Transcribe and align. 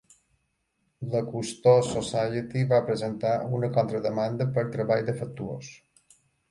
La 1.15 1.21
Cousteau 1.27 1.77
Society 1.89 2.65
va 2.73 2.81
presentar 2.91 3.37
una 3.59 3.73
contrademanda 3.79 4.53
per 4.59 4.69
treball 4.79 5.11
defectuós. 5.13 5.75